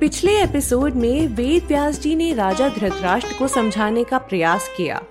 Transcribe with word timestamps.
पिछले 0.00 0.42
एपिसोड 0.42 0.94
में 0.94 1.26
वेद 1.26 1.64
व्यास 1.64 2.00
जी 2.00 2.14
ने 2.14 2.34
राजा 2.34 2.68
धृतराष्ट्र 2.68 3.34
को 3.38 3.48
समझाने 3.48 4.04
का 4.04 4.18
प्रयास 4.18 4.70
किया 4.76 5.02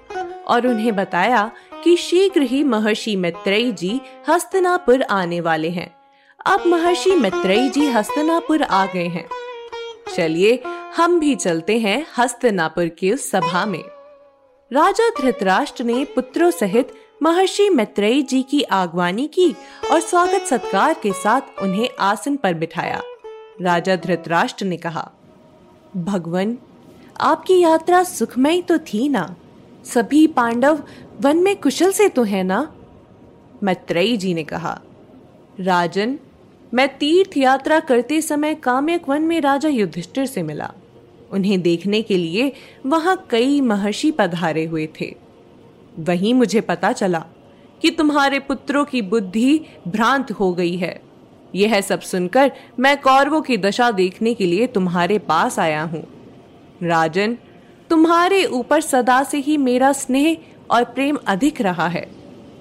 और 0.48 0.68
उन्हें 0.68 0.96
बताया 0.96 1.52
कि 1.84 1.96
शीघ्र 1.98 2.42
ही 2.42 2.64
महर्षि 2.64 3.16
मैत्रेयी 3.16 3.72
जी 3.72 4.02
हस्तनापुर 4.30 5.02
आने 5.02 5.42
वाले 5.42 5.70
हैं। 5.70 5.96
अब 6.46 6.64
महर्षि 6.68 7.12
मैत्रेयी 7.12 7.70
जी 7.70 7.86
हस्तनापुर 7.88 8.64
आ 8.64 8.86
गए 8.86 9.08
हैं। 9.08 9.28
चलिए, 10.16 10.64
हम 10.98 11.20
भी 11.20 11.36
चलते 11.36 11.78
हैं 11.78 12.06
हस्तनापुर 12.18 12.88
की 12.88 13.12
उस 13.12 13.32
सभा 13.32 13.66
में। 13.66 13.84
राजा 14.74 15.10
धृतराष्ट्र 15.10 15.84
ने 15.84 16.06
पुत्रों 16.06 16.52
सहित 16.52 16.94
महर्षि 17.24 17.70
मैत्रेयी 17.70 18.22
जी 18.22 18.44
की 18.44 18.62
आगवानी 18.62 19.28
की 19.28 19.56
और 19.92 20.00
स्वागत 20.00 20.42
सत्कार 20.42 20.94
के 20.94 21.14
साथ 21.14 21.42
उन्हें 21.62 21.90
आसन 22.00 22.36
पर 22.36 22.54
बिठाया। 22.54 23.02
राजा 23.62 23.96
धृतराष्ट्र 23.96 24.66
ने 24.66 24.78
कहा, 24.78 25.12
भगवान, 25.98 26.58
आपकी 27.22 27.60
यात्रा 27.60 28.04
सुखमय 28.04 28.62
तो 28.62 28.78
थी 28.78 29.10
ना? 29.10 29.36
सभी 29.86 30.28
पांडव 30.28 30.84
वन 31.22 31.38
में 31.38 31.56
कुशल 31.56 31.92
से 31.92 32.10
तो 32.10 32.24
है 32.24 32.44
ना? 32.44 32.74
मैत्रेयी 33.64 34.18
जी 34.18 34.34
ने 34.34 34.44
कहा, 34.44 34.82
राजन, 35.60 36.20
मैं 36.74 36.98
तीर्थ 36.98 37.38
यात्रा 37.38 37.80
करते 37.80 38.22
समय 38.22 38.56
काम्यक 38.56 39.10
वन 39.10 39.22
में 39.22 39.42
राजा 39.42 39.70
युधिष्ठिर 39.70 40.26
से 40.26 40.44
मिला। 40.44 40.74
उन्हें 41.32 41.62
देखने 41.62 42.02
के 42.02 42.18
लिए 42.18 42.54
वहाँ 42.86 43.28
कई 43.30 43.62
महर्षि 43.62 44.12
पधारे 44.12 44.66
हुए 44.66 44.90
थे। 45.02 45.16
वहीं 46.00 46.34
मुझे 46.34 46.62
पता 46.62 46.92
चला 46.92 47.26
कि 47.82 47.90
तुम्हारे 47.90 48.40
पुत्रों 48.40 48.86
की 48.86 49.02
बुद्धि 49.02 49.66
भ्रांत 49.88 50.32
हो 50.32 50.54
गई 50.54 50.78
है। 50.78 51.13
यह 51.56 51.82
सब 51.82 52.00
सुनकर 52.00 52.52
मैं 52.80 53.02
कौरवों 53.02 53.42
की 53.42 53.58
दशा 53.58 53.92
देखने 53.92 54.34
के 54.34 54.46
लिए 54.46 54.68
तुम्हारे 54.68 55.20
पास 55.20 55.60
आया 55.60 55.84
हूँ। 55.84 56.08
राजन, 56.84 57.38
तुम्हारे 57.90 58.46
ऊपर 58.46 58.82
सदा 58.82 59.24
से 59.24 59.38
ही 59.38 59.58
मेरा 59.58 59.92
स्नेह 59.92 60.38
और 60.72 60.84
प्रेम 60.84 61.18
अधिक 61.28 61.62
रहा 61.62 61.88
है। 61.88 62.08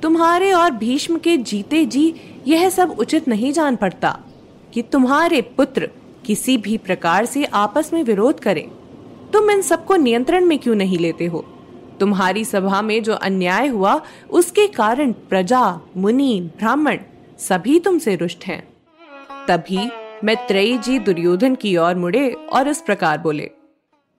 तुम्हारे 0.03 0.53
और 0.53 0.71
भीष्म 0.71 1.19
के 1.19 1.37
जीते 1.37 1.85
जी 1.85 2.15
यह 2.47 2.71
सब 2.71 2.91
उचित 2.91 3.29
नहीं 3.29 3.53
जान 3.53 3.77
पड़ता 3.77 4.19
कि 4.75 4.83
तुम्हारे 4.83 5.41
पुत्र 5.43 5.91
किसी 6.27 6.57
भी 6.59 6.79
प्रकार 6.79 7.25
से 7.25 7.45
आपस 7.45 7.93
में 7.93 8.03
विरोध 8.03 8.41
करें। 8.41 8.69
तुम 9.33 9.51
इन 9.51 9.63
सबको 9.63 9.97
नियंत्रण 9.97 10.45
में 10.45 10.59
क्यों 10.59 10.75
नहीं 10.75 10.99
लेते 10.99 11.27
हो? 11.27 11.45
तुम्हारी 12.01 12.45
सभा 12.45 12.83
में 12.83 13.03
जो 13.03 13.15
अन्याय 13.15 13.69
हुआ, 13.69 14.03
उसके 14.31 14.67
कारण 14.67 15.13
प्रजा, 15.13 15.81
मुनि, 15.97 16.51
ब्राह्मण 16.59 16.99
सभी 17.39 17.81
तुमसे 17.81 18.17
रुष्ट 18.17 18.45
हैं। 18.45 18.72
तभी 19.49 19.89
मैत्रेयी 20.25 20.77
जी 20.79 20.99
दुर्योधन 20.99 21.55
की 21.55 21.77
ओर 21.77 21.95
मुड़े 21.95 22.31
और 22.53 22.69
इस 22.69 22.81
प्रकार 22.81 23.19
बोले, 23.19 23.51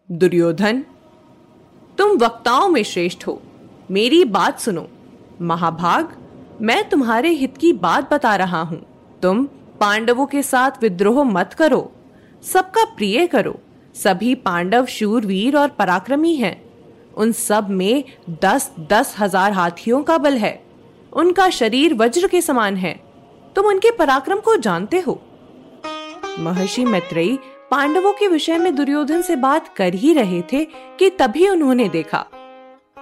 दुर्योधन, 0.10 0.84
तुम 1.98 2.18
वक्ताओं 2.18 2.68
में 2.70 2.84
श्रेष्ठ 2.84 3.28
हो। 3.28 3.42
मेरी 3.92 4.24
बात 4.26 4.60
सुनो। 4.60 4.88
महाभाग, 5.42 6.16
मैं 6.62 6.90
तुम्हारे 6.90 7.30
हित 7.30 7.58
की 7.58 7.72
बात 7.74 8.14
बता 8.14 8.36
रहा 8.36 8.62
हूँ। 8.62 8.82
तुम 9.22 9.46
पांडवों 9.80 10.26
के 10.26 10.42
साथ 10.44 10.82
विद्रोह 10.82 11.24
मत 11.24 11.54
करो। 11.54 11.92
सबका 12.44 12.84
प्रिय 12.86 13.28
करो। 13.28 13.60
सभी 13.96 14.36
पांडव 14.36 14.86
शूरवीर 14.86 15.58
और 15.58 15.70
पराक्रमी 15.70 16.36
हैं। 16.36 16.56
उन 17.14 17.32
सब 17.32 17.70
में 17.70 18.04
दस 18.44 18.72
दस 18.80 19.16
हज़ार 19.20 19.52
हाथियों 19.52 20.04
का 20.04 20.18
बल 20.18 20.38
है। 20.38 20.64
उनका 21.14 21.50
शरीर 21.50 21.94
वज्र 21.94 22.28
के 22.28 22.42
समान 22.42 22.76
है। 22.76 23.00
तुम 23.56 23.66
उनके 23.66 23.92
पराक्रम 23.92 24.40
को 24.40 24.56
जानते 24.56 25.00
हो। 25.00 25.22
महर्षि 26.40 26.86
मैत्रेयी 26.86 27.40
पांडवों 27.72 28.14
के 28.14 28.28
विषय 28.28 28.58
में 28.58 28.76
दुर्योधन 28.76 29.22
से 29.22 29.36
बात 29.36 29.68
कर 29.76 29.94
ही 29.94 30.14
रहे 30.14 30.42
थे 30.42 30.66
कि 31.00 31.10
तभी 31.10 31.50
उन्होंने 31.50 31.90
देखा। 31.90 32.26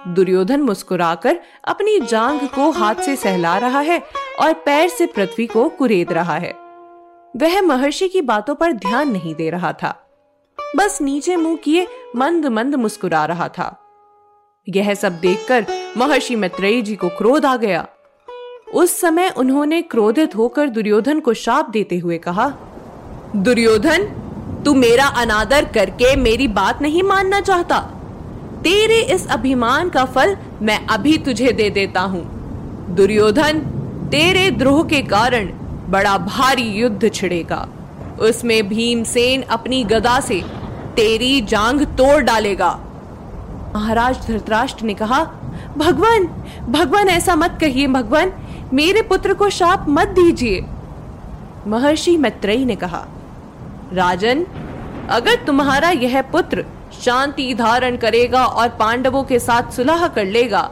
दुर्योधन 0.08 0.60
मुस्कुराकर 0.60 1.40
अपनी 1.64 2.00
जांग 2.00 2.40
को 2.40 2.70
हाथ 2.70 2.94
से 2.94 3.16
सहला 3.16 3.58
रहा 3.58 3.80
है 3.80 4.02
और 4.40 4.52
पैर 4.52 4.88
से 4.88 5.06
पृथ्वी 5.06 5.46
को 5.46 5.68
कुरेद 5.68 6.12
रहा 6.12 6.36
है। 6.36 6.52
वह 7.36 7.60
महर्षि 7.60 8.08
की 8.08 8.20
बातों 8.20 8.54
पर 8.54 8.72
ध्यान 8.72 9.10
नहीं 9.10 9.34
दे 9.34 9.50
रहा 9.50 9.72
था। 9.72 10.08
बस 10.76 10.98
नीचे 11.02 11.36
मुँह 11.36 11.56
किए 11.56 11.86
मंद 12.16 12.46
मंद 12.46 12.74
मुस्कुरा 12.74 13.24
रहा 13.24 13.48
था। 13.48 13.78
यह 14.68 14.94
सब 14.94 15.20
देखकर 15.20 15.66
महर्षि 15.96 16.36
मैत्रेयी 16.36 16.82
जी 16.82 16.96
को 16.96 17.08
क्रोध 17.08 17.46
आ 17.46 17.56
गया। 17.56 17.88
उस 18.72 19.00
समय 19.00 19.28
उन्होंने 19.36 19.80
क्रोधित 19.82 20.36
होकर 20.36 20.68
दुर्योधन 20.68 21.20
को 21.20 21.34
शाप 21.34 21.70
देते 21.70 21.98
हुए 21.98 22.18
कहा, 22.18 22.48
दुर्योधन, 23.36 24.04
तू 24.64 24.74
मेरा 24.74 25.06
अनादर 25.06 25.64
करके 25.64 26.14
मेरी 26.16 26.46
बात 26.48 26.82
नहीं 26.82 27.02
मानना 27.02 27.40
चाहता। 27.40 27.78
तेरे 28.64 29.00
इस 29.14 29.26
अभिमान 29.26 29.88
का 29.88 30.04
फल 30.04 30.36
मैं 30.62 30.86
अभी 30.86 31.16
तुझे 31.18 31.52
दे 31.52 31.68
देता 31.70 32.00
हूँ। 32.00 32.24
दुर्योधन, 32.94 33.58
तेरे 34.10 34.50
द्रोह 34.50 34.82
के 34.84 35.02
कारण 35.02 35.50
बड़ा 35.90 36.16
भारी 36.18 36.68
युद्ध 36.70 37.12
छिड़ेगा। 37.14 37.68
उसमें 38.20 38.68
भीमसेन 38.68 39.42
अपनी 39.42 39.82
गदा 39.84 40.18
से 40.20 40.42
तेरी 40.96 41.40
जांग 41.40 41.80
तोड़ 41.98 42.22
डालेगा। 42.22 42.70
महाराज 43.74 44.26
धृतराष्ट्र 44.26 44.84
ने 44.84 44.94
कहा, 44.94 45.22
भगवान 45.76 46.26
भगवान 46.68 47.08
ऐसा 47.08 47.34
मत 47.36 47.58
कहिए, 47.60 47.86
भगवान। 47.86 48.32
मेरे 48.72 49.02
पुत्र 49.02 49.34
को 49.34 49.48
शाप 49.50 49.86
मत 49.88 50.08
दीजिए। 50.08 50.60
महर्षि 51.66 52.16
मैत्रेयी 52.16 52.64
ने 52.64 52.76
कहा, 52.76 53.06
राजन, 53.92 54.44
अगर 55.10 55.44
तुम्हारा 55.44 55.90
यह 55.90 56.20
पुत्र 56.22 56.64
शांति 57.00 57.52
धारण 57.54 57.96
करेगा 57.96 58.44
और 58.44 58.68
पांडवों 58.70 59.22
के 59.24 59.38
साथ 59.38 59.70
सुलह 59.72 60.06
कर 60.08 60.24
लेगा 60.26 60.62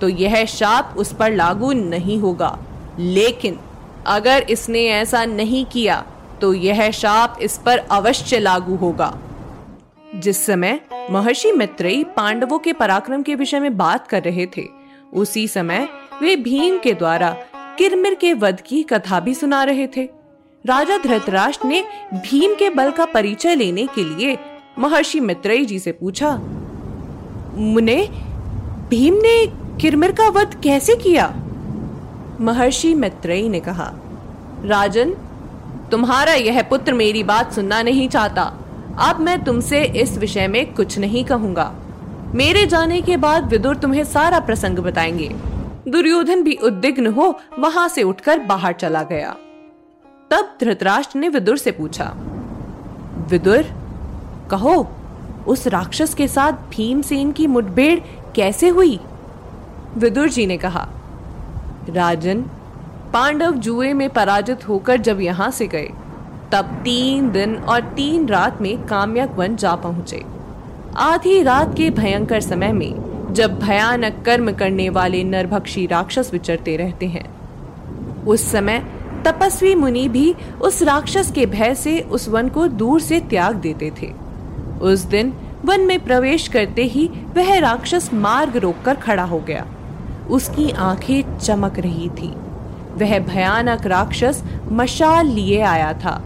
तो 0.00 0.08
यह 0.08 0.44
शाप 0.44 0.94
उस 0.98 1.12
पर 1.12 1.32
लागू 1.32 1.72
नहीं 1.72 2.18
होगा। 2.18 2.58
लेकिन 2.98 3.58
अगर 4.06 4.46
इसने 4.50 4.84
ऐसा 4.90 5.24
नहीं 5.24 5.64
किया 5.64 6.04
तो 6.40 6.52
यह 6.54 6.90
शाप 6.90 7.38
इस 7.42 7.56
पर 7.58 7.78
अवश्य 7.90 8.38
लागू 8.38 8.76
होगा। 8.76 9.12
जिस 10.14 10.44
समय 10.46 10.80
महर्षि 11.10 11.52
मित्रेई 11.52 12.04
पांडवों 12.16 12.58
के 12.58 12.72
पराक्रम 12.72 13.22
के 13.22 13.34
विषय 13.34 13.60
में 13.60 13.76
बात 13.76 14.06
कर 14.06 14.22
रहे 14.22 14.46
थे, 14.46 14.68
उसी 15.12 15.46
समय 15.48 15.88
वे 16.22 16.36
भीम 16.36 16.78
के 16.78 16.92
द्वारा 16.92 17.30
किरमिर 17.78 18.14
के 18.14 18.32
वध 18.34 18.60
की 18.60 18.82
कथा 18.82 19.20
भी 19.20 19.34
सुना 19.34 19.62
रहे 19.64 19.86
थे। 19.86 20.08
राजा 20.64 20.96
धृतराष्ट्र 20.98 21.66
ने 21.66 21.82
भीम 22.14 22.54
के 22.54 22.70
बल 22.70 22.90
का 22.90 23.04
परिचय 23.04 23.54
लेने 23.54 23.86
के 23.86 24.04
लिए 24.04 24.36
महर्षि 24.78 25.20
मित्रेय 25.20 25.64
जी 25.64 25.78
से 25.78 25.92
पूछा, 25.92 26.30
मुने, 27.54 28.02
भीम 28.90 29.14
ने 29.14 29.46
किरमिर 29.80 30.12
का 30.12 30.28
वध 30.28 30.60
कैसे 30.62 30.96
किया? 30.96 31.34
महर्षि 32.40 32.94
मित्रेय 32.94 33.48
ने 33.48 33.60
कहा, 33.60 33.90
राजन, 34.64 35.14
तुम्हारा 35.90 36.32
यह 36.32 36.62
पुत्र 36.62 36.92
मेरी 36.92 37.22
बात 37.22 37.52
सुनना 37.52 37.82
नहीं 37.82 38.08
चाहता। 38.08 38.42
अब 38.98 39.20
मैं 39.20 39.42
तुमसे 39.44 39.82
इस 39.84 40.16
विषय 40.18 40.48
में 40.48 40.74
कुछ 40.74 40.98
नहीं 40.98 41.24
कहूँगा। 41.24 41.72
मेरे 42.34 42.66
जाने 42.66 43.00
के 43.00 43.16
बाद 43.16 43.46
विदुर 43.46 43.76
तुम्हें 43.76 44.04
सारा 44.04 44.40
प्रसंग 44.40 44.78
बताएँगे। 44.78 45.28
दुर्योधन 45.88 46.42
भी 46.42 46.54
उद्विग्न 46.54 47.06
हो 47.06 47.38
वहाँ 47.58 47.88
से 47.88 48.02
उठकर 48.02 48.38
बाहर 48.38 48.72
चला 48.72 49.02
गया। 49.02 49.36
तब 50.30 50.56
धृतराष्ट्र 50.60 51.18
ने 51.18 51.28
विदुर 51.28 51.56
से 51.56 51.70
पूछा, 51.70 52.12
विदुर, 53.30 53.64
कहो, 54.50 54.88
उस 55.48 55.66
राक्षस 55.66 56.14
के 56.14 56.28
साथ 56.28 56.52
भीमसेन 56.52 57.32
की 57.32 57.46
मुठभेड़ 57.46 58.00
कैसे 58.34 58.68
हुई? 58.68 59.00
विदुर 59.96 60.28
जी 60.28 60.46
ने 60.46 60.58
कहा, 60.58 60.88
राजन, 61.88 62.42
पांडव 63.12 63.52
जुए 63.52 63.92
में 63.92 64.10
पराजित 64.10 64.68
होकर 64.68 65.00
जब 65.00 65.20
यहाँ 65.20 65.50
से 65.50 65.66
गए, 65.66 65.90
तब 66.52 66.80
तीन 66.84 67.30
दिन 67.30 67.56
और 67.56 67.80
तीन 67.80 68.28
रात 68.28 68.62
में 68.62 68.86
काम्यक 68.86 69.30
वन 69.30 69.56
जा 69.56 69.74
पहुँचे। 69.74 70.24
आधी 70.96 71.42
रात 71.42 71.76
के 71.76 71.90
भयंकर 71.90 72.40
समय 72.40 72.72
में 72.72 73.09
जब 73.32 73.58
भयानक 73.58 74.22
कर्म 74.26 74.52
करने 74.52 74.88
वाले 74.88 75.24
नरभक्षी 75.24 75.86
राक्षस 75.86 76.30
विचरते 76.32 76.76
रहते 76.76 77.06
हैं। 77.06 77.24
उस 78.24 78.52
समय 78.52 78.78
तपस्वी 79.26 79.74
मुनि 79.74 80.08
भी 80.08 80.34
उस 80.62 80.82
राक्षस 80.82 81.30
के 81.30 81.46
भय 81.46 81.74
से 81.74 82.00
उस 82.00 82.28
वन 82.28 82.48
को 82.48 82.66
दूर 82.66 83.00
से 83.00 83.20
त्याग 83.20 83.56
देते 83.56 83.92
थे। 84.02 84.12
उस 84.82 85.00
दिन 85.00 85.32
वन 85.64 85.80
में 85.80 86.04
प्रवेश 86.04 86.48
करते 86.48 86.82
ही 86.84 87.10
वह 87.36 87.58
राक्षस 87.58 88.10
मार्ग 88.14 88.56
रोककर 88.56 88.94
खड़ा 88.94 89.24
हो 89.24 89.38
गया। 89.38 89.66
उसकी 90.30 90.70
आँखें 90.70 91.38
चमक 91.38 91.78
रही 91.78 92.08
थी। 92.08 92.34
वह 92.94 93.18
भयानक 93.18 93.86
राक्षस 93.86 94.42
मशाल 94.72 95.26
लिए 95.26 95.60
आया 95.60 95.92
था। 95.92 96.22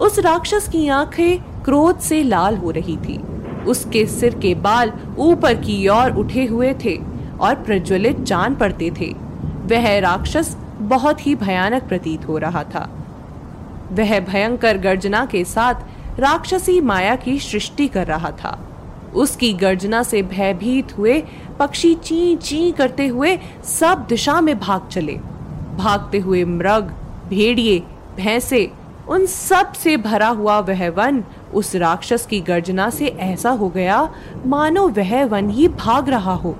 उस 0.00 0.18
राक्षस 0.18 0.68
की 0.68 0.88
आँखें 0.88 1.62
क्रोध 1.64 1.98
से 1.98 2.22
लाल 2.22 2.56
हो 2.56 2.70
रही 2.70 2.96
थी। 2.96 3.20
उसके 3.64 4.06
सिर 4.06 4.34
के 4.34 4.54
बाल 4.54 4.92
ऊपर 5.18 5.54
की 5.54 5.88
ओर 5.88 6.10
उठे 6.10 6.44
हुए 6.44 6.74
थे 6.84 6.98
और 7.40 7.54
प्रज्वलित 7.54 8.20
जान 8.20 8.54
पड़ते 8.54 8.90
थे। 9.00 9.12
वह 9.66 9.98
राक्षस 9.98 10.56
बहुत 10.78 11.26
ही 11.26 11.34
भयानक 11.34 11.82
प्रतीत 11.82 12.28
हो 12.28 12.38
रहा 12.38 12.64
था। 12.64 12.88
वह 13.92 14.20
भयंकर 14.20 14.78
गर्जना 14.78 15.26
के 15.26 15.44
साथ 15.44 15.74
राक्षसी 16.20 16.80
माया 16.80 17.16
की 17.16 17.38
सृष्टि 17.38 17.88
कर 17.88 18.06
रहा 18.06 18.30
था। 18.30 18.66
उसकी 19.14 19.52
गर्जना 19.52 20.02
से 20.02 20.22
भयभीत 20.22 20.98
हुए 20.98 21.22
पक्षी 21.58 21.94
ची 21.94 22.36
ची 22.36 22.70
करते 22.72 23.06
हुए 23.06 23.38
सब 23.64 24.06
दिशा 24.08 24.40
में 24.40 24.58
भाग 24.58 24.88
चले। 24.88 25.20
भागते 25.76 26.18
हुए 26.18 26.44
मृग, 26.44 26.94
भेड़िए, 27.28 27.78
भैंसे 28.16 28.72
उन 29.10 29.26
सबसे 29.26 29.96
भरा 29.96 30.28
हुआ 30.28 30.58
वह 30.58 30.88
वन 30.90 31.22
उस 31.54 31.74
राक्षस 31.76 32.26
की 32.26 32.40
गर्जना 32.40 32.88
से 32.90 33.06
ऐसा 33.06 33.50
हो 33.50 33.68
गया, 33.68 34.08
मानो 34.46 34.88
वह 34.88 35.24
वन 35.24 35.48
ही 35.50 35.68
भाग 35.68 36.08
रहा 36.08 36.34
हो। 36.34 36.54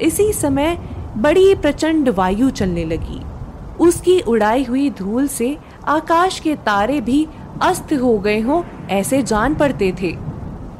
इसी 0.00 0.32
समय 0.32 0.76
बड़ी 1.16 1.54
प्रचंड 1.54 2.08
वायु 2.08 2.50
चलने 2.50 2.84
लगी। 2.84 3.20
उसकी 3.80 4.20
उड़ाई 4.20 4.64
हुई 4.64 4.90
धूल 4.90 5.28
से 5.28 5.56
आकाश 5.88 6.40
के 6.40 6.54
तारे 6.56 7.00
भी 7.00 7.26
अस्त 7.62 7.92
हो 7.92 8.18
गए 8.18 8.40
हों, 8.40 8.62
ऐसे 8.90 9.22
जान 9.22 9.54
पड़ते 9.54 9.92
थे। 9.92 10.12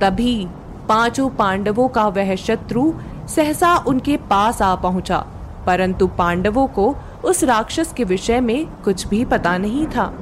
तभी 0.00 0.46
पाँचों 0.88 1.28
पांडवों 1.30 1.88
का 1.88 2.06
वह 2.08 2.34
शत्रु 2.36 2.92
सहसा 3.28 3.76
उनके 3.78 4.16
पास 4.30 4.62
आ 4.62 4.74
पहुँचा, 4.74 5.24
परंतु 5.66 6.06
पांडवों 6.08 6.66
को 6.68 6.94
उस 7.24 7.44
राक्षस 7.44 7.92
के 7.92 8.04
विषय 8.04 8.40
में 8.40 8.66
कुछ 8.84 9.06
भी 9.06 9.24
पता 9.24 9.56
नहीं 9.58 9.86
था। 9.86 10.12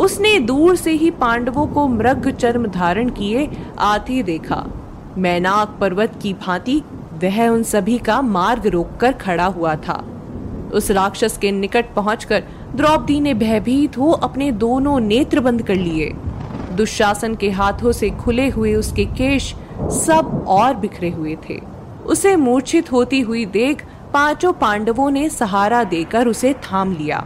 उसने 0.00 0.38
दूर 0.38 0.76
से 0.76 0.92
ही 0.92 1.10
पांडवों 1.10 1.66
को 1.66 1.86
मृग 1.88 2.30
चर्म 2.30 2.66
धारण 2.66 3.08
किए, 3.08 3.48
आती 3.78 4.22
देखा। 4.22 4.64
मैनाक 5.18 5.76
पर्वत 5.80 6.18
की 6.22 6.32
भांति 6.34 6.82
वह 7.14 7.48
उन 7.48 7.62
सभी 7.62 7.98
का 7.98 8.22
मार्ग 8.22 8.66
रोककर 8.66 9.12
खड़ा 9.12 9.46
हुआ 9.46 9.74
था। 9.76 10.04
उस 10.74 10.90
राक्षस 10.90 11.38
के 11.38 11.50
निकट 11.52 11.94
पहुंचकर 11.94 12.42
द्रौपदी 12.76 13.20
ने 13.20 13.34
भयभीत 13.34 13.98
हो 13.98 14.10
अपने 14.10 14.52
दोनों 14.52 14.98
नेत्र 15.00 15.40
बंद 15.40 15.62
कर 15.62 15.74
लिए। 15.74 16.12
दुशासन 16.76 17.34
के 17.34 17.50
हाथों 17.50 17.92
से 17.92 18.10
खुले 18.10 18.48
हुए 18.48 18.74
उसके 18.74 19.04
केश 19.04 19.54
सब 19.80 20.44
और 20.48 20.74
बिखरे 20.74 21.10
हुए 21.10 21.36
थे। 21.48 21.60
उसे 22.06 22.36
मूर्छित 22.36 22.92
होती 22.92 23.20
हुई 23.20 23.44
देख 23.44 23.84
पाँचों 24.12 24.52
पांडवों 24.52 25.10
ने 25.10 25.28
सहारा 25.28 25.84
देकर 25.84 26.28
उसे 26.28 26.52
थाम 26.52 26.92
लिया। 26.92 27.18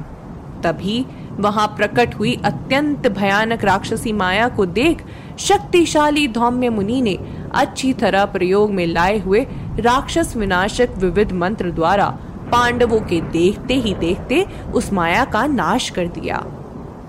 तभी 0.64 1.04
वहाँ 1.38 1.66
प्रकट 1.68 2.14
हुई 2.14 2.34
अत्यंत 2.44 3.06
भयानक 3.08 3.64
राक्षसी 3.64 4.12
माया 4.12 4.48
को 4.48 4.66
देख 4.66 5.04
शक्तिशाली 5.38 6.26
धौम्य 6.28 6.68
मुनि 6.68 7.00
ने 7.02 7.18
अच्छी 7.54 7.92
तरह 7.92 8.24
प्रयोग 8.24 8.70
में 8.70 8.86
लाए 8.86 9.18
हुए 9.18 9.40
राक्षस 9.78 10.36
विनाशक 10.36 10.96
विविध 10.98 11.32
मंत्र 11.32 11.70
द्वारा 11.70 12.06
पांडवों 12.52 13.00
के 13.00 13.20
देखते 13.30 13.74
ही 13.74 13.94
देखते 13.94 14.44
उस 14.74 14.92
माया 14.92 15.24
का 15.24 15.46
नाश 15.46 15.88
कर 15.90 16.06
दिया। 16.08 16.42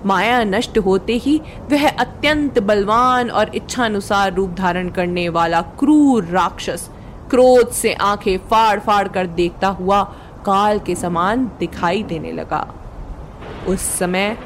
माया 0.06 0.42
नष्ट 0.44 0.78
होते 0.78 1.12
ही 1.16 1.40
वह 1.70 1.88
अत्यंत 1.88 2.58
बलवान 2.58 3.30
और 3.30 3.54
इच्छानुसार 3.54 4.34
रूप 4.34 4.50
धारण 4.50 4.88
करने 4.88 5.28
वाला 5.28 5.60
क्रूर 5.78 6.24
राक्षस 6.24 6.88
क्रोध 7.30 7.70
से 7.72 7.92
आँखें 7.92 8.36
फाड़ 8.48 8.78
फाड़ 8.80 9.06
कर 9.08 9.26
देखता 9.36 9.68
हुआ 9.68 10.02
काल 10.46 10.78
के 10.78 10.94
समान 10.94 11.50
दिखाई 11.58 12.02
देने 12.02 12.32
लगा। 12.32 12.66
उस 13.68 13.80
समय 13.98 14.36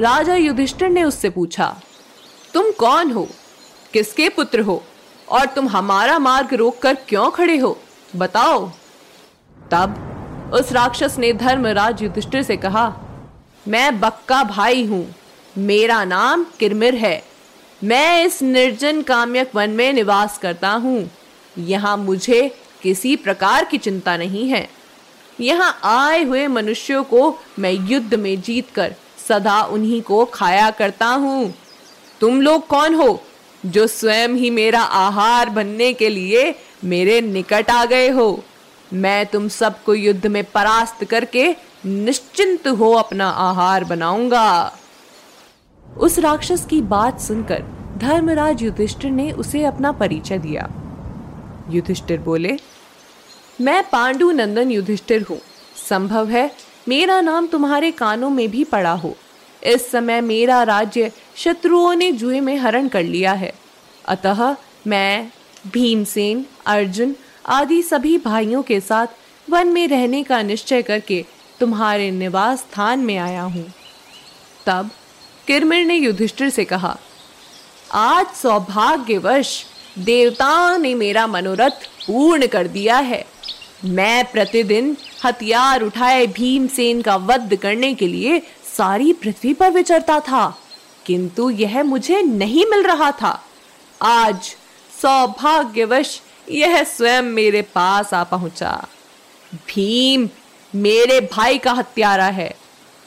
राजा 0.00 0.34
युधिष्ठिर 0.34 0.88
ने 0.88 1.02
उससे 1.04 1.30
पूछा, 1.30 1.74
तुम 2.54 2.70
कौन 2.70 3.10
हो? 3.10 3.26
किसके 3.92 4.28
पुत्र 4.28 4.60
हो? 4.60 4.82
और 5.28 5.46
तुम 5.46 5.68
हमारा 5.68 6.18
मार्ग 6.18 6.54
रोककर 6.54 6.94
क्यों 7.08 7.30
खड़े 7.30 7.56
हो? 7.58 7.76
बताओ। 8.16 8.66
तब 9.72 10.50
उस 10.54 10.72
राक्षस 10.72 11.16
ने 11.18 11.32
धर्मराज 11.32 12.02
युधिष्ठिर 12.02 12.42
से 12.42 12.56
कहा, 12.56 12.92
मैं 13.68 14.00
बक्का 14.00 14.42
भाई 14.44 14.84
हूँ। 14.86 15.06
मेरा 15.58 16.02
नाम 16.04 16.44
किरमिर 16.58 16.94
है। 16.94 17.22
मैं 17.82 18.24
इस 18.24 18.42
निर्जन 18.42 19.02
काम्यक 19.02 19.54
वन 19.54 19.70
में 19.70 19.92
निवास 19.92 20.38
करता 20.38 20.70
हूँ। 20.70 21.10
यहाँ 21.56 21.96
मुझे 21.96 22.48
किसी 22.82 23.14
प्रकार 23.16 23.64
की 23.64 23.78
चिंता 23.78 24.16
नहीं 24.16 24.48
है। 24.48 24.68
यहाँ 25.40 25.78
आए 25.84 26.22
हुए 26.24 26.46
मनुष्यों 26.46 27.02
को 27.04 27.38
मैं 27.58 27.72
युद्ध 27.88 28.14
में 28.14 28.40
जीत 28.40 28.70
कर 28.70 28.94
सदा 29.28 29.62
उन्हीं 29.62 30.00
को 30.02 30.24
खाया 30.24 30.70
करता 30.70 31.06
हूँ। 31.06 31.54
तुम 32.20 32.40
लोग 32.40 32.66
कौन 32.66 32.94
हो 32.94 33.20
जो 33.66 33.86
स्वयं 33.86 34.28
ही 34.28 34.50
मेरा 34.50 34.80
आहार 34.80 35.48
बनने 35.48 35.92
के 35.92 36.08
लिए 36.08 36.54
मेरे 36.84 37.20
निकट 37.20 37.70
आ 37.70 37.84
गए 37.84 38.08
हो? 38.08 38.42
मैं 38.92 39.26
तुम 39.26 39.48
सबको 39.48 39.94
युद्ध 39.94 40.26
में 40.26 40.44
परास्त 40.44 41.04
करके 41.04 41.48
निश्चिंत 41.86 42.68
हो 42.68 42.92
अपना 42.92 43.28
आहार 43.28 43.84
बनाऊँगा। 43.84 44.72
उस 45.98 46.18
राक्षस 46.18 46.66
की 46.70 46.80
बात 46.80 47.20
सुनकर 47.20 47.62
धर्मराज 47.98 48.62
युधिष्ठिर 48.62 49.10
ने 49.10 49.30
उसे 49.32 49.64
अपना 49.64 49.92
परिचय 49.92 50.38
दिया। 50.38 50.68
युधिष्ठिर 51.70 52.20
बोले 52.20 52.56
मैं 53.60 53.82
पांडु 53.90 54.30
नंदन 54.30 54.70
युधिष्ठिर 54.70 55.22
हूँ। 55.22 55.38
संभव 55.88 56.28
है 56.28 56.50
मेरा 56.88 57.20
नाम 57.20 57.46
तुम्हारे 57.46 57.90
कानों 57.90 58.28
में 58.30 58.48
भी 58.50 58.62
पड़ा 58.64 58.92
हो। 58.92 59.14
इस 59.62 59.90
समय 59.90 60.20
मेरा 60.20 60.62
राज्य 60.62 61.10
शत्रुओं 61.36 61.94
ने 61.94 62.10
जुए 62.12 62.40
में 62.40 62.56
हरण 62.56 62.88
कर 62.88 63.02
लिया 63.02 63.32
है। 63.32 63.52
अतः 64.04 64.56
मैं, 64.86 65.30
भीमसेन, 65.72 66.44
अर्जुन 66.66 67.14
आदि 67.46 67.82
सभी 67.82 68.16
भाइयों 68.18 68.62
के 68.62 68.80
साथ 68.80 69.06
वन 69.48 69.68
में 69.68 69.86
रहने 69.88 70.22
का 70.22 70.40
निश्चय 70.42 70.82
करके 70.82 71.24
तुम्हारे 71.60 72.10
निवास 72.10 72.58
स्थान 72.58 73.00
में 73.00 73.16
आया 73.16 73.42
हूँ। 73.42 73.64
तब 74.66 74.90
किरमिर 75.46 75.84
ने 75.86 75.94
युधिष्ठिर 75.94 76.50
से 76.50 76.64
कहा, 76.64 76.96
आज 77.92 78.26
सौभाग्यवश 78.34 79.64
देवताओं 79.98 80.78
ने 80.78 80.94
मेरा 80.94 81.26
मनोरथ 81.26 81.86
पूर्ण 82.06 82.46
कर 82.46 82.66
दिया 82.68 82.96
है। 82.96 83.24
मैं 83.84 84.24
प्रतिदिन 84.24 84.96
हथियार 85.24 85.82
उठाए 85.82 86.26
भीमसेन 86.26 87.00
का 87.02 87.16
वध 87.16 87.54
करने 87.56 87.94
के 87.94 88.06
लिए 88.06 88.38
सारी 88.76 89.12
पृथ्वी 89.12 89.52
पर 89.54 89.70
विचरता 89.70 90.18
था, 90.20 90.58
किंतु 91.06 91.48
यह 91.50 91.82
मुझे 91.82 92.22
नहीं 92.22 92.64
मिल 92.66 92.82
रहा 92.82 93.10
था। 93.12 93.42
आज 94.02 94.54
सौभाग्यवश 94.92 96.20
यह 96.50 96.82
स्वयं 96.84 97.22
मेरे 97.22 97.62
पास 97.62 98.14
आ 98.14 98.22
पहुँचा। 98.24 98.72
भीम 99.68 100.28
मेरे 100.74 101.20
भाई 101.32 101.58
का 101.58 101.72
हत्यारा 101.72 102.26
है। 102.26 102.54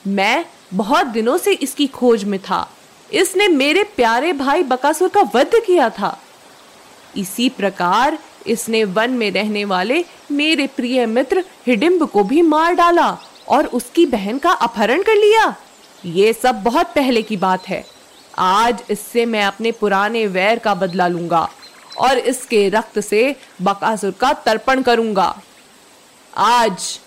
मैं 0.08 0.46
बहुत 0.74 1.08
दिनों 1.08 1.38
से 1.38 1.54
इसकी 1.54 1.88
खोज 1.88 2.24
में 2.24 2.40
था। 2.40 2.68
इसने 3.14 3.48
मेरे 3.48 3.84
प्यारे 3.96 4.34
भाई 4.34 4.64
बकासुर 4.64 5.10
का 5.10 5.22
वध 5.36 5.52
किया 5.68 5.90
था। 5.90 6.18
इसी 7.18 7.50
प्रकार 7.50 8.18
इसने 8.48 8.84
वन 8.86 9.12
में 9.12 9.30
रहने 9.32 9.64
वाले 9.66 10.04
मेरे 10.32 10.68
प्रिय 10.68 11.06
मित्र 11.06 11.44
हिडिम्ब 11.68 12.06
को 12.10 12.24
भी 12.24 12.42
मार 12.44 12.74
डाला 12.74 13.10
और 13.48 13.66
उसकी 13.70 14.06
बहन 14.06 14.38
का 14.38 14.52
अपहरण 14.52 15.02
कर 15.04 15.16
लिया। 15.16 15.56
ये 16.04 16.32
सब 16.34 16.62
बहुत 16.64 16.94
पहले 16.96 17.22
की 17.22 17.38
बात 17.38 17.68
है। 17.68 17.84
आज 18.40 18.84
इससे 18.90 19.26
मैं 19.26 19.44
अपने 19.46 19.72
पुराने 19.72 20.26
वैर 20.28 20.60
का 20.60 20.74
बदला 20.76 21.08
लूँगा 21.08 21.48
और 22.00 22.18
इसके 22.18 22.68
रक्त 22.70 23.00
से 23.00 23.36
बकासुर 23.62 24.12
का 24.12 24.32
तर्पण 24.46 24.82
करूँगा। 24.82 25.36
आज 26.34 27.00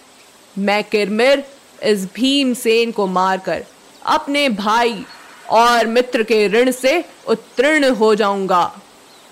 मैं 0.57 0.83
किरमिर 0.85 1.45
इस 1.85 2.05
भीमसेन 2.15 2.93
को 2.93 3.07
मारकर 3.07 3.65
अपने 4.07 4.49
भाई 4.51 5.05
और 5.51 5.87
मित्र 5.87 6.23
के 6.23 6.47
ऋण 6.49 6.71
से 6.73 7.03
उत्तीर्ण 7.29 7.91
हो 7.95 8.15
जाऊँगा। 8.15 8.81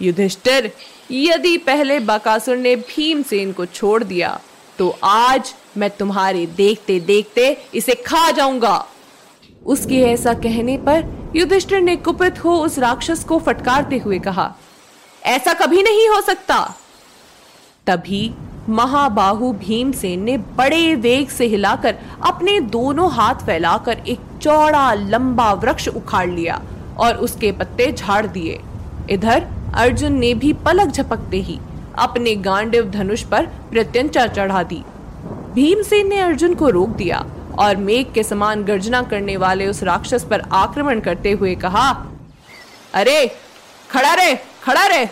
युधिष्ठिर 0.01 0.71
यदि 1.11 1.57
पहले 1.59 1.99
बकासुर 2.03 2.57
ने 2.57 2.75
भीमसेन 2.79 3.53
को 3.53 3.67
छोड़ 3.67 4.03
दिया 4.05 4.39
तो 4.79 4.89
आज 5.05 5.55
मैं 5.77 5.91
तुम्हारे 5.91 6.47
देखते 6.47 6.99
देखते 7.03 7.57
इसे 7.75 7.95
खा 8.07 8.31
जाऊँगा। 8.31 8.85
उसके 9.65 10.01
ऐसा 10.03 10.33
कहने 10.37 10.77
पर 10.79 11.33
युधिष्ठिर 11.37 11.81
ने 11.81 11.97
कुपित 11.99 12.43
हो 12.45 12.57
उस 12.57 12.79
राक्षस 12.79 13.25
को 13.25 13.39
फटकारते 13.39 13.99
हुए 13.99 14.19
कहा, 14.19 14.55
ऐसा 15.23 15.53
कभी 15.55 15.83
नहीं 15.83 16.09
हो 16.09 16.21
सकता। 16.21 16.59
तभी 17.87 18.31
महाबाहु 18.69 19.53
भीमसेन 19.55 20.23
ने 20.23 20.37
बड़े 20.59 20.95
वेग 20.97 21.29
से 21.29 21.47
हिलाकर 21.47 21.99
अपने 22.25 22.59
दोनों 22.71 23.11
हाथ 23.13 23.47
फैलाकर 23.47 24.03
एक 24.09 24.21
चौड़ा 24.43 24.93
लंबा 24.95 25.53
वृक्ष 25.55 25.89
उखाड़ 25.89 26.29
लिया 26.31 26.61
और 26.99 27.17
उसके 27.17 27.53
पत्ते 27.53 27.91
झाड़ 27.93 28.27
दिए। 28.27 28.61
इधर 29.11 29.47
अर्जुन 29.75 30.13
ने 30.13 30.35
भी 30.35 30.53
पलक 30.65 30.89
झपकते 30.89 31.37
ही 31.37 31.59
अपने 31.99 32.35
गांडिव 32.35 32.91
धनुष 32.91 33.23
पर 33.23 33.47
प्रत्यंचा 33.71 34.27
चढ़ा 34.27 34.63
दी। 34.63 34.83
भीमसेन 35.55 36.09
ने 36.09 36.19
अर्जुन 36.19 36.55
को 36.55 36.69
रोक 36.69 36.89
दिया 36.89 37.25
और 37.59 37.77
मेघ 37.77 38.07
के 38.13 38.23
समान 38.23 38.63
गर्जना 38.65 39.03
करने 39.03 39.37
वाले 39.37 39.67
उस 39.67 39.83
राक्षस 39.83 40.25
पर 40.25 40.41
आक्रमण 40.53 41.01
करते 41.01 41.33
हुए 41.33 41.55
कहा, 41.55 41.91
अरे, 42.95 43.27
खड़ा 43.91 44.15
रे 44.15 44.35
खड़ा 44.63 44.87
रे 44.87 45.09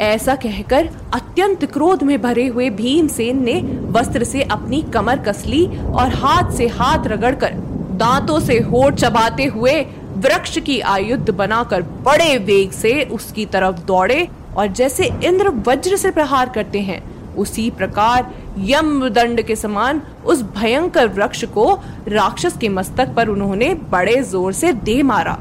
ऐसा 0.00 0.34
कहकर 0.34 0.88
अत्यंत 1.14 1.64
क्रोध 1.64 2.02
में 2.02 2.20
भरे 2.22 2.46
हुए 2.46 2.68
भीमसेन 2.70 3.42
ने 3.44 3.54
वस्त्र 3.90 4.24
से 4.24 4.42
अपनी 4.42 4.82
कमर 4.94 5.18
कस 5.18 5.44
ली 5.46 5.66
और 5.66 6.14
हाथ 6.14 6.52
से 6.52 6.66
हाथ 6.68 7.06
रगड़कर 7.06 7.54
दांतों 8.00 8.38
से 8.40 8.58
होठ 8.60 8.94
चबाते 8.94 9.44
हुए 9.44 9.72
वृक्ष 10.20 10.58
की 10.58 10.78
आयुध 10.88 11.30
बनाकर 11.36 11.82
बड़े 12.02 12.36
वेग 12.38 12.70
से 12.72 13.02
उसकी 13.12 13.44
तरफ़ 13.46 13.80
दौड़े 13.86 14.28
और 14.56 14.66
जैसे 14.68 15.04
इंद्र 15.24 15.48
वज्र 15.66 15.96
से 15.96 16.10
प्रहार 16.10 16.48
करते 16.48 16.80
हैं, 16.80 17.02
उसी 17.36 17.70
प्रकार 17.70 18.32
यम 18.68 19.08
दंड 19.08 19.42
के 19.42 19.56
समान 19.56 20.02
उस 20.24 20.42
भयंकर 20.54 21.08
वृक्ष 21.08 21.44
को 21.54 21.72
राक्षस 22.08 22.56
के 22.56 22.68
मस्तक 22.68 23.14
पर 23.16 23.28
उन्होंने 23.28 23.72
बड़े 23.90 24.20
ज़ोर 24.22 24.52
से 24.52 24.72
दे 24.72 25.02
मारा। 25.02 25.34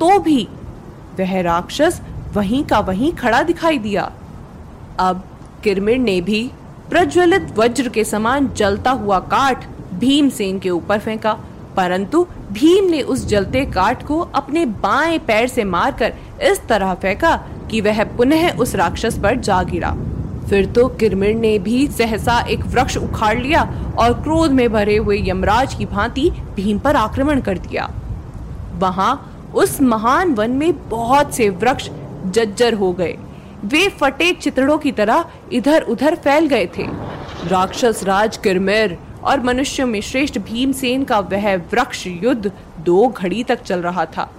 तो 0.00 0.18
भी 0.20 0.42
वह 1.18 1.40
राक्षस 1.42 2.00
वहीं 2.34 2.64
का 2.64 2.78
वहीं 2.80 3.12
खड़ा 3.14 3.42
दिखाई 3.42 3.78
दिया। 3.78 4.10
अब 5.00 5.22
किरमिर 5.64 5.98
ने 5.98 6.20
भी 6.20 6.42
प्रज्वलित 6.90 7.54
वज्र 7.58 7.88
के 7.88 8.04
समान 8.04 8.50
जलता 8.56 8.90
हुआ 8.92 9.18
काठ 9.26 9.66
भीमसेन 9.94 10.58
के 10.58 10.70
ऊपर 10.70 10.98
फेंका, 10.98 11.32
परंतु 11.76 12.26
भीम 12.54 12.84
ने 12.84 13.00
उस 13.02 13.26
जलते 13.26 13.64
काट 13.66 14.02
को 14.06 14.18
अपने 14.34 14.64
बाएँ 14.82 15.18
पैर 15.18 15.46
से 15.48 15.64
मारकर 15.64 16.12
इस 16.42 16.60
तरह 16.68 16.92
फेंका 16.94 17.36
कि 17.70 17.80
वह 17.80 18.02
पुनः 18.16 18.56
उस 18.56 18.74
राक्षस 18.74 19.18
पर 19.18 19.36
जा 19.38 19.62
गिरा। 19.62 19.90
फिर 20.48 20.66
तो 20.66 20.86
किरमिर 21.00 21.34
ने 21.34 21.58
भी 21.58 21.86
सहसा 21.88 22.38
एक 22.50 22.64
वृक्ष 22.66 22.96
उखाड़ 22.96 23.36
लिया 23.38 23.62
और 23.98 24.12
क्रोध 24.22 24.50
में 24.50 24.68
भरे 24.72 24.96
हुए 24.96 25.18
यमराज 25.28 25.74
की 25.74 25.86
भांति 25.86 26.30
भीम 26.56 26.78
पर 26.78 26.96
आक्रमण 26.96 27.40
कर 27.40 27.58
दिया। 27.58 27.90
वहाँ 28.78 29.12
उस 29.54 29.80
महान 29.82 30.34
वन 30.34 30.50
में 30.50 30.88
बहुत 30.88 31.34
से 31.34 31.48
वृक्ष 31.48 31.88
जज्जर 32.26 32.74
हो 32.74 32.92
गए। 32.92 33.16
वे 33.64 33.88
फटे 34.00 34.32
चित्रों 34.32 34.78
की 34.78 34.92
तरह 34.92 35.24
इधर 35.52 35.82
उधर 35.82 36.14
फैल 36.14 36.46
गए 36.46 36.66
थे। 36.78 36.86
राक्षस 37.48 38.04
राज 38.04 38.36
किरमिर 38.36 38.98
और 39.24 39.40
मनुष्य 39.40 39.84
में 39.84 40.00
श्रेष्ठ 40.00 40.38
भीमसेन 40.38 41.04
का 41.04 41.18
वह 41.18 41.54
वृक्ष 41.56 42.06
युद्ध 42.06 42.52
दो 42.80 43.06
घड़ी 43.08 43.42
तक 43.44 43.62
चल 43.62 43.82
रहा 43.82 44.04
था। 44.06 44.30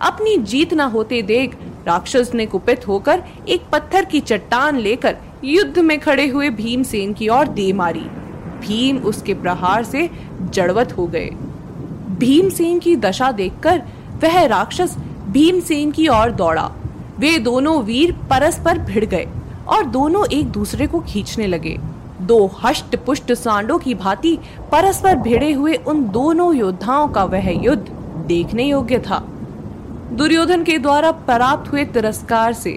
अपनी 0.00 0.36
जीत 0.36 0.74
न 0.74 0.80
होते 0.80 1.22
देख 1.22 1.56
राक्षस 1.86 2.30
ने 2.34 2.46
कुपित 2.46 2.86
होकर 2.88 3.22
एक 3.48 3.62
पत्थर 3.72 4.04
की 4.04 4.20
चट्टान 4.20 4.78
लेकर 4.78 5.16
युद्ध 5.44 5.78
में 5.78 5.98
खड़े 6.00 6.26
हुए 6.26 6.50
भीमसेन 6.50 7.12
की 7.12 7.28
ओर 7.28 7.48
दे 7.48 7.72
मारी। 7.72 8.06
भीम 8.60 8.98
उसके 8.98 9.34
प्रहार 9.34 9.84
से 9.84 10.10
जड़वत 10.42 10.96
हो 10.96 11.06
गए। 11.06 11.30
भीमसेन 12.18 12.78
की 12.78 12.96
दशा 12.96 13.32
देखकर 13.32 13.82
वह 14.22 14.44
राक्षस 14.46 14.96
भीमसेन 15.28 15.90
की 15.90 16.08
ओर 16.08 16.30
दौड़ा। 16.30 16.70
वे 17.18 17.38
दोनों 17.38 17.82
वीर 17.82 18.12
परस्पर 18.30 18.78
भिड़ 18.78 19.04
गए 19.04 19.26
और 19.66 19.84
दोनों 19.84 20.24
एक 20.32 20.46
दूसरे 20.46 20.86
को 20.86 21.00
खींचने 21.00 21.46
लगे। 21.46 21.78
दो 22.26 22.46
हष्ट 22.62 22.96
पुष्ट 22.96 23.32
सांडों 23.32 23.78
की 23.78 23.94
भांति 23.94 24.36
परस्पर 24.72 25.16
भिड़े 25.16 25.52
हुए 25.52 25.74
उन 25.86 26.04
दोनों 26.10 26.54
योद्धाओं 26.54 27.08
का 27.08 27.24
वह 27.24 27.50
युद्ध 27.64 27.86
देखने 28.26 28.64
योग्य 28.64 28.98
था। 29.00 29.18
दुर्योधन 30.12 30.62
के 30.64 30.78
द्वारा 30.78 31.10
प्राप्त 31.28 31.72
हुए 31.72 31.84
तिरस्कार 31.84 32.52
से 32.52 32.76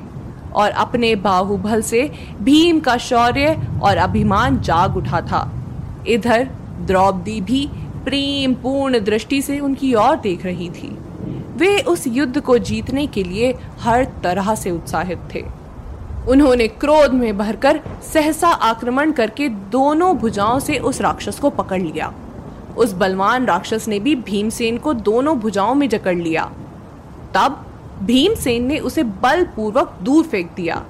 और 0.55 0.69
अपने 0.69 1.15
बाहुबल 1.15 1.81
से 1.81 2.09
भीम 2.41 2.79
का 2.79 2.97
शौर्य 2.97 3.57
और 3.83 3.97
अभिमान 3.97 4.59
जाग 4.59 4.97
उठा 4.97 5.21
था। 5.21 5.41
इधर 6.07 6.47
द्रौपदी 6.87 7.39
भी 7.41 7.65
प्रेम 8.05 8.53
पूर्ण 8.53 8.99
दृष्टि 8.99 9.41
से 9.41 9.59
उनकी 9.59 9.93
ओर 9.93 10.15
देख 10.15 10.45
रही 10.45 10.69
थी। 10.69 10.97
वे 11.57 11.77
उस 11.81 12.07
युद्ध 12.07 12.39
को 12.39 12.57
जीतने 12.57 13.05
के 13.07 13.23
लिए 13.23 13.53
हर 13.79 14.03
तरह 14.23 14.53
से 14.55 14.71
उत्साहित 14.71 15.19
थे। 15.35 15.43
उन्होंने 16.27 16.67
क्रोध 16.67 17.13
में 17.13 17.37
भरकर 17.37 17.79
सहसा 18.13 18.47
आक्रमण 18.47 19.11
करके 19.11 19.49
दोनों 19.49 20.17
भुजाओं 20.17 20.59
से 20.59 20.77
उस 20.77 21.01
राक्षस 21.01 21.39
को 21.39 21.49
पकड़ 21.49 21.81
लिया। 21.81 22.13
उस 22.77 22.93
बलवान 22.93 23.45
राक्षस 23.45 23.87
ने 23.87 23.99
भी 23.99 24.15
भीमसेन 24.15 24.77
को 24.77 24.93
दोनों 24.93 25.39
भुजाओं 25.39 25.75
में 25.75 25.89
जकड़ 25.89 26.15
लिया। 26.15 26.43
तब 27.35 27.65
भीमसेन 28.03 28.65
ने 28.65 28.79
उसे 28.79 29.03
बलपूर्वक 29.03 29.97
दूर 30.01 30.23
फेंक 30.23 30.51
दिया। 30.55 30.83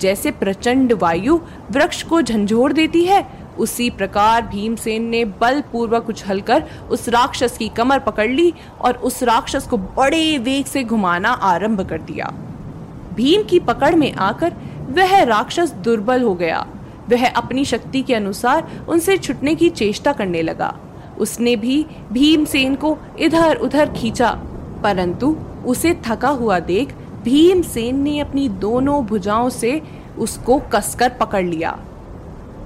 जैसे 0.00 0.30
प्रचंड 0.30 0.92
वायु 0.92 1.40
वृक्ष 1.70 2.02
को 2.02 2.22
झंझोर 2.22 2.72
देती 2.72 3.04
है, 3.04 3.26
उसी 3.58 3.90
प्रकार 3.90 4.42
भीमसेन 4.42 5.02
ने 5.02 5.24
बलपूर्वक 5.24 6.08
उछलकर 6.08 6.64
उस 6.90 7.08
राक्षस 7.08 7.56
की 7.58 7.68
कमर 7.68 7.98
पकड़ 7.98 8.30
ली 8.30 8.52
और 8.80 8.96
उस 8.96 9.22
राक्षस 9.22 9.66
को 9.66 9.76
बड़े 9.76 10.38
वेग 10.38 10.66
से 10.66 10.84
घुमाना 10.84 11.30
आरंभ 11.30 11.88
कर 11.88 12.00
दिया। 12.02 12.32
भीम 13.20 13.42
की 13.42 13.58
पकड़ 13.60 13.94
में 13.94 14.12
आकर 14.14 14.52
वह 14.90 15.22
राक्षस 15.24 15.72
दुर्बल 15.84 16.22
हो 16.22 16.34
गया। 16.34 16.66
वह 17.10 17.26
अपनी 17.28 17.64
शक्ति 17.64 18.02
के 18.02 18.14
अनुसार 18.14 18.86
उनसे 18.88 19.16
छुटने 19.18 19.54
की 19.54 19.68
चेष्टा 19.70 20.12
करने 20.12 20.42
लगा। 20.42 20.74
उसने 21.18 21.54
भी 21.56 21.84
भीमसेन 22.12 22.74
को 22.74 22.96
इधर 23.18 23.56
उधर 23.58 23.92
खींचा, 23.92 24.30
परंतु 24.84 25.36
उसे 25.66 25.94
थका 26.06 26.28
हुआ 26.30 26.58
देख 26.60 26.94
भीमसेन 27.24 27.98
ने 27.98 28.18
अपनी 28.20 28.48
दोनों 28.60 29.04
भुजाओं 29.06 29.48
से 29.50 29.80
उसको 30.18 30.58
कसकर 30.72 31.08
पकड़ 31.20 31.44
लिया। 31.44 31.78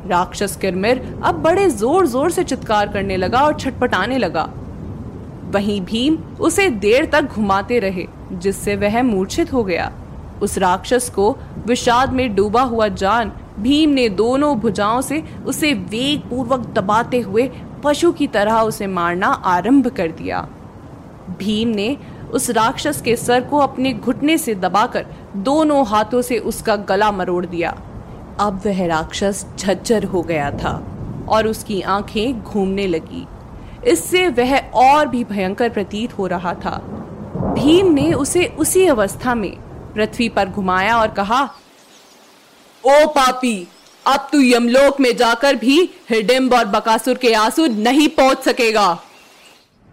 राक्षस 0.06 0.56
किरमिर 0.56 1.02
अब 1.24 1.42
बड़े 1.42 1.68
ज़ोर 1.70 2.06
ज़ोर 2.06 2.30
से 2.30 2.44
चित्कार 2.44 2.92
करने 2.92 3.16
लगा 3.16 3.40
और 3.40 3.58
छटपटाने 3.60 4.18
लगा। 4.18 4.48
वहीं 5.54 5.80
भीम 5.82 6.18
उसे 6.40 6.68
देर 6.70 7.10
तक 7.12 7.22
घुमाते 7.24 7.78
रहे, 7.78 8.06
जिससे 8.32 8.76
वह 8.76 9.02
मूर्छित 9.02 9.52
हो 9.52 9.64
गया। 9.64 9.92
उस 10.44 10.58
राक्षस 10.58 11.08
को 11.10 11.36
विषाद 11.66 12.12
में 12.12 12.34
डूबा 12.34 12.62
हुआ 12.62 12.88
जान 12.88 13.32
भीम 13.58 13.90
ने 13.90 14.08
दोनों 14.08 14.56
भुजाओं 14.58 15.00
से 15.00 15.22
उसे 15.46 15.72
वेग 15.90 16.28
पूर्वक 16.30 16.66
दबाते 16.68 17.20
हुए 17.20 17.50
पशु 17.84 18.12
की 18.12 18.26
तरह 18.26 18.60
उसे 18.60 18.86
मारना 18.86 19.26
आरंभ 19.26 19.86
कर 19.88 20.10
दिया। 20.12 20.40
भीम 21.38 21.68
ने 21.68 21.96
उस 22.32 22.50
राक्षस 22.50 23.00
के 23.02 23.16
सर 23.16 23.40
को 23.40 23.58
अपने 23.58 23.92
घुटने 23.92 24.38
से 24.38 24.54
दबाकर 24.54 25.06
दोनों 25.36 25.84
हाथों 25.86 26.22
से 26.22 26.38
उसका 26.38 26.76
गला 26.88 27.10
मरोड़ 27.12 27.44
दिया। 27.46 27.70
अब 28.40 28.60
वह 28.66 28.86
राक्षस 28.86 29.46
झज्जर 29.58 30.04
हो 30.04 30.22
गया 30.22 30.50
था 30.50 30.72
और 31.28 31.46
उसकी 31.46 31.80
आँखें 31.80 32.42
घूमने 32.42 32.86
लगी। 32.86 33.26
इससे 33.86 34.28
वह 34.28 34.58
और 34.74 35.08
भी 35.08 35.24
भयंकर 35.24 35.68
प्रतीत 35.68 36.18
हो 36.18 36.26
रहा 36.26 36.54
था। 36.54 36.76
भीम 37.58 37.92
ने 37.92 38.12
उसे 38.12 38.46
उसी 38.58 38.86
अवस्था 38.86 39.34
में 39.34 39.56
पृथ्वी 39.94 40.28
पर 40.28 40.48
घुमाया 40.48 40.98
और 40.98 41.08
कहा, 41.08 41.42
ओ 42.84 43.06
पापी, 43.06 43.68
अब 44.06 44.28
तू 44.32 44.40
यमलोक 44.40 45.00
में 45.00 45.16
जाकर 45.16 45.56
भी 45.56 45.90
हिडिम्ब 46.10 46.54
और 46.54 46.64
बकासुर 46.64 47.14
के 47.14 47.32
आँसू 47.34 47.66
नहीं 47.66 48.08
पहुँच 48.08 48.38
सकेगा। 48.38 48.98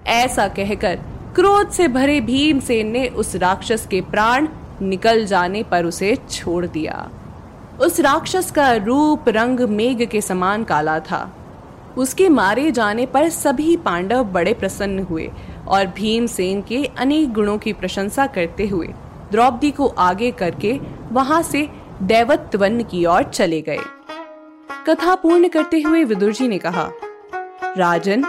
ऐसा 0.08 0.48
कहकर 0.48 0.96
क्रोध 1.36 1.72
से 1.72 1.88
भरे 1.88 2.22
भीमसेन 2.22 2.88
ने 2.88 3.08
उस 3.08 3.36
राक्षस 3.36 3.88
के 3.91 4.01
प्राण 4.01 4.48
निकल 4.81 5.25
जाने 5.25 5.63
पर 5.63 5.86
उसे 5.86 6.15
छोड़ 6.31 6.65
दिया। 6.65 7.10
उस 7.81 8.00
राक्षस 8.00 8.51
का 8.51 8.72
रूप 8.74 9.29
रंग 9.29 9.60
मेघ 9.60 10.03
के 10.05 10.22
समान 10.22 10.63
काला 10.63 11.00
था। 11.00 11.38
उसके 11.98 12.29
मारे 12.29 12.72
जाने 12.72 13.05
पर 13.05 13.29
सभी 13.29 13.77
पांडव 13.77 14.24
बड़े 14.24 14.53
प्रसन्न 14.53 15.00
हुए 15.00 15.31
और 15.67 15.86
भीमसेन 15.86 16.62
के 16.62 16.84
अनेक 16.98 17.34
गुणों 17.34 17.58
की 17.58 17.74
प्रशंसा 17.74 18.27
करते 18.27 18.67
हुए 18.67 18.88
द्रौपदी 19.32 19.72
को 19.72 19.88
आगे 19.88 20.32
करके 20.32 20.80
वहाँ 21.12 21.42
से 21.42 21.70
दैवत 22.02 22.56
वन 22.56 22.82
की 22.84 23.06
ओर 23.06 23.24
चले 23.24 23.62
गए। 23.62 23.80
कथा 24.88 25.16
पूर्ण 25.16 25.48
करते 25.48 25.82
हुए 25.82 26.04
विदुर 26.04 26.32
जी 26.32 26.48
ने 26.48 26.58
कहा, 26.58 26.90
राजन, 27.78 28.26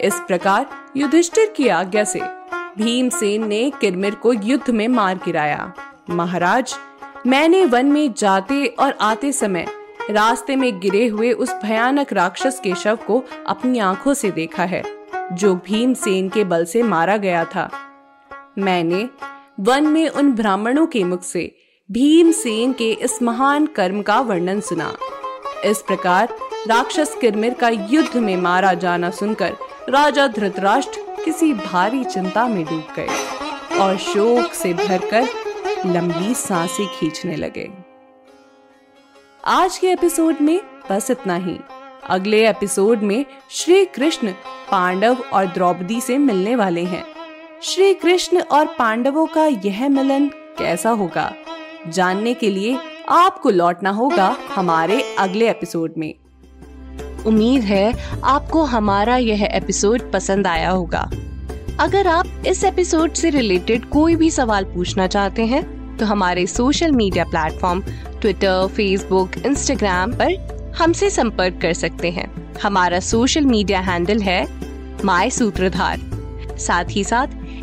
इस 0.00 0.20
प्रकार 0.20 0.66
युधिष्ठिर 0.96 1.52
की 1.56 1.68
आज्ञा 1.68 2.04
से 2.04 2.20
भीमसेन 2.78 3.46
ने 3.46 3.70
किरमिर 3.70 4.14
को 4.14 4.32
युद्ध 4.32 4.70
में 4.70 4.86
मार 4.88 5.16
गिराया। 5.16 5.72
महाराज, 6.10 6.74
मैंने 7.26 7.64
वन 7.64 7.86
में 7.86 8.12
जाते 8.16 8.66
और 8.66 8.96
आते 9.00 9.32
समय 9.32 9.66
रास्ते 10.10 10.56
में 10.56 10.78
गिरे 10.80 11.06
हुए 11.06 11.32
उस 11.32 11.52
भयानक 11.62 12.12
राक्षस 12.12 12.60
के 12.64 12.74
शव 12.74 12.98
को 13.06 13.22
अपनी 13.46 13.78
आँखों 13.78 14.14
से 14.14 14.30
देखा 14.30 14.64
है, 14.64 14.82
जो 15.32 15.54
भीमसेन 15.54 16.28
के 16.28 16.44
बल 16.44 16.64
से 16.64 16.82
मारा 16.82 17.16
गया 17.16 17.44
था। 17.44 17.68
मैंने 18.58 19.08
वन 19.60 19.86
में 19.86 20.08
उन 20.08 20.32
ब्राह्मणों 20.32 20.86
के 20.86 21.04
मुख 21.04 21.22
से 21.22 21.56
भीमसेन 21.92 22.72
के 22.72 22.92
इस 22.92 23.22
महान 23.22 23.66
कर्म 23.66 24.02
का 24.02 24.20
वर्णन 24.20 24.60
सुना। 24.60 24.96
इस 25.64 25.82
प्रकार 25.82 26.28
राक्षस 26.66 27.16
किरमिर 27.20 27.54
का 27.54 27.68
युद्ध 27.68 28.16
में 28.16 28.36
मारा 28.36 28.74
जाना 28.74 29.10
सुनकर 29.10 29.56
राजा 29.88 30.26
धृतराष्ट्र 30.26 31.22
किसी 31.24 31.54
भारी 31.54 32.04
चिंता 32.04 32.48
में 32.48 32.64
डूब 32.64 32.88
गए 32.96 33.08
और 33.78 33.96
शोक 33.96 34.52
से 34.52 34.74
भरकर 34.74 35.28
लंबी 35.86 36.34
साँसें 36.34 36.86
खींचने 36.86 37.36
लगे। 37.36 37.70
आज 39.44 39.78
के 39.78 39.90
एपिसोड 39.90 40.36
में 40.40 40.60
बस 40.90 41.10
इतना 41.10 41.36
ही। 41.36 41.58
अगले 42.08 42.48
एपिसोड 42.48 43.02
में 43.02 43.26
श्री 43.50 43.84
कृष्ण 43.84 44.32
पांडव 44.70 45.24
और 45.32 45.46
द्रौपदी 45.46 46.00
से 46.00 46.18
मिलने 46.18 46.56
वाले 46.56 46.84
हैं। 46.84 47.17
श्री 47.62 47.94
कृष्ण 47.94 48.40
और 48.40 48.66
पांडवों 48.66 49.26
का 49.26 49.46
यह 49.46 49.88
मिलन 49.88 50.26
कैसा 50.58 50.90
होगा? 50.90 51.32
जानने 51.88 52.34
के 52.34 52.50
लिए 52.50 52.78
आपको 53.08 53.50
लौटना 53.50 53.90
होगा 53.90 54.36
हमारे 54.54 55.16
अगले 55.18 55.50
एपिसोड 55.50 55.94
में। 55.98 56.14
उम्मीद 57.26 57.62
है 57.62 58.20
आपको 58.24 58.62
हमारा 58.64 59.16
यह 59.16 59.42
एपिसोड 59.44 60.12
पसंद 60.12 60.46
आया 60.46 60.70
होगा। 60.70 61.10
अगर 61.80 62.06
आप 62.06 62.42
इस 62.46 62.64
एपिसोड 62.64 63.12
से 63.12 63.30
रिलेटेड 63.30 63.88
कोई 63.88 64.16
भी 64.16 64.30
सवाल 64.30 64.64
पूछना 64.64 65.06
चाहते 65.06 65.46
हैं 65.46 65.96
तो 65.96 66.06
हमारे 66.06 66.46
social 66.46 66.92
media 66.92 67.24
platform 67.24 67.82
Twitter, 68.20 68.66
Facebook, 68.66 69.30
Instagram 69.46 70.12
पर 70.12 70.72
हमसे 70.78 71.10
संपर्क 71.10 71.58
कर 71.62 71.72
सकते 71.72 72.10
हैं। 72.10 72.54
हमारा 72.58 73.00
सोशल 73.00 73.44
मीडिया 73.44 73.80
हैंडल 73.80 74.20
है 74.20 74.46
माई 75.04 75.30
सूत्रधार। 75.30 76.00
साथ 76.58 76.84
ही 76.90 77.04
साथ 77.04 77.26